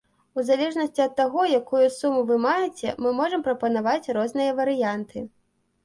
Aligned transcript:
У 0.37 0.43
залежнасці 0.47 1.03
ад 1.05 1.13
таго, 1.19 1.41
якую 1.59 1.83
суму 1.99 2.25
вы 2.31 2.39
маеце, 2.47 2.97
мы 3.05 3.15
можам 3.21 3.47
прапанаваць 3.49 4.13
розныя 4.21 4.51
варыянты. 4.65 5.29